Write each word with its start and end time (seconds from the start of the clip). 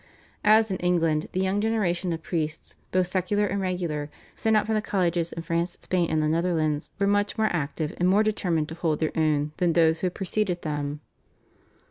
As 0.43 0.71
in 0.71 0.77
England, 0.77 1.29
the 1.31 1.39
young 1.41 1.61
generation 1.61 2.11
of 2.11 2.23
priests 2.23 2.75
both 2.91 3.05
secular 3.05 3.45
and 3.45 3.61
regular, 3.61 4.09
sent 4.35 4.57
out 4.57 4.65
from 4.65 4.73
the 4.73 4.81
colleges 4.81 5.31
in 5.31 5.43
France, 5.43 5.77
Spain, 5.79 6.09
and 6.09 6.23
the 6.23 6.27
Netherlands 6.27 6.89
were 6.97 7.05
much 7.05 7.37
more 7.37 7.51
active 7.53 7.93
and 7.99 8.09
more 8.09 8.23
determined 8.23 8.67
to 8.69 8.73
hold 8.73 8.97
their 8.99 9.15
own 9.15 9.51
than 9.57 9.73
those 9.73 9.99
who 9.99 10.07
had 10.07 10.15
preceded 10.15 10.63
them. 10.63 11.01